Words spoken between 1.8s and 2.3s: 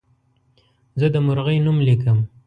لیکم.